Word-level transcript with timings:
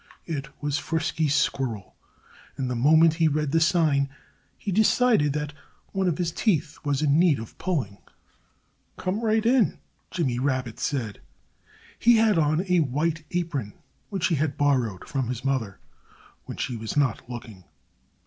It 0.25 0.49
was 0.63 0.79
Frisky 0.79 1.27
Squirrel. 1.27 1.93
And 2.57 2.71
the 2.71 2.75
moment 2.75 3.13
he 3.13 3.27
read 3.27 3.51
the 3.51 3.59
sign 3.59 4.09
he 4.57 4.71
decided 4.71 5.33
that 5.33 5.53
one 5.91 6.07
of 6.07 6.17
his 6.17 6.31
teeth 6.31 6.79
was 6.83 7.03
in 7.03 7.19
need 7.19 7.37
of 7.37 7.55
pulling. 7.59 7.99
"Come 8.97 9.21
right 9.23 9.45
in!" 9.45 9.77
Jimmy 10.09 10.39
Rabbit 10.39 10.79
said. 10.79 11.21
He 11.99 12.17
had 12.17 12.39
on 12.39 12.65
a 12.67 12.79
white 12.79 13.25
apron, 13.29 13.73
which 14.09 14.25
he 14.29 14.35
had 14.37 14.57
borrowed 14.57 15.07
from 15.07 15.27
his 15.27 15.45
mother 15.45 15.79
when 16.45 16.57
she 16.57 16.75
was 16.75 16.97
not 16.97 17.29
looking. 17.29 17.65